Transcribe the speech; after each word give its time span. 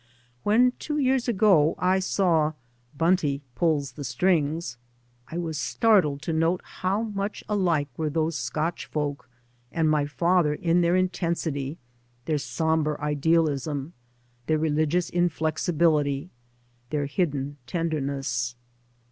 When 0.41 0.71
two 0.79 0.97
years 0.97 1.27
ago 1.27 1.75
I 1.77 1.99
saw" 1.99 2.53
Bunty 3.03 3.43
Pulls 3.53 3.91
the 3.91 4.03
Strings," 4.03 4.77
I 5.27 5.37
was 5.37 5.59
starded 5.59 6.23
to 6.23 6.33
note 6.33 6.61
how 6.63 7.03
much 7.03 7.43
alike 7.47 7.87
were 7.97 8.09
those 8.09 8.35
Scotch 8.35 8.87
folk 8.87 9.29
and 9.71 9.87
my 9.87 10.07
father 10.07 10.55
in 10.55 10.81
their 10.81 10.95
intensity, 10.95 11.77
their 12.25 12.39
sombre 12.39 12.99
idealism, 12.99 13.93
their 14.47 14.57
religious 14.57 15.07
inflexibility, 15.07 16.31
their 16.89 17.05
hidden 17.05 17.57
tenderness. 17.67 18.55